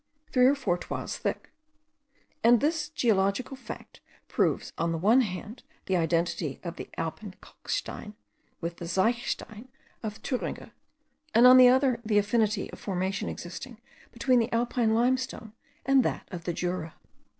three 0.31 0.47
or 0.47 0.55
four 0.55 0.79
toises 0.79 1.19
thick; 1.19 1.51
and 2.43 2.59
this 2.59 2.89
geological 2.89 3.55
fact 3.55 4.01
proves 4.27 4.73
on 4.75 4.91
the 4.91 4.97
one 4.97 5.21
hand 5.21 5.61
the 5.85 5.95
identity 5.95 6.59
of 6.63 6.75
the 6.75 6.89
alpenkalkstein 6.97 8.15
with 8.61 8.77
the 8.77 8.85
zechstein 8.85 9.67
of 10.01 10.15
Thuringia, 10.17 10.73
and 11.35 11.45
on 11.45 11.57
the 11.57 11.67
other 11.69 12.01
the 12.03 12.17
affinity 12.17 12.67
of 12.71 12.79
formation 12.79 13.29
existing 13.29 13.79
between 14.11 14.39
the 14.39 14.51
alpine 14.51 14.95
limestone 14.95 15.53
and 15.85 16.03
that 16.03 16.27
of 16.31 16.45
the 16.45 16.53
Jura. 16.53 16.95